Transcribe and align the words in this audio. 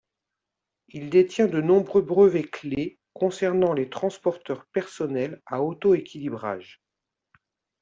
Il 0.87 1.11
détient 1.11 1.45
de 1.45 1.61
nombreux 1.61 2.01
brevets 2.01 2.49
clés 2.49 2.97
concernant 3.13 3.71
les 3.73 3.87
transporteurs 3.87 4.65
personnels 4.65 5.39
à 5.45 5.61
auto-équilibrage. 5.61 6.81